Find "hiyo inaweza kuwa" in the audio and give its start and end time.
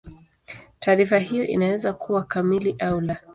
1.19-2.23